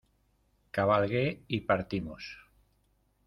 cabalgué 0.71 1.43
y 1.47 1.61
partimos. 1.61 2.39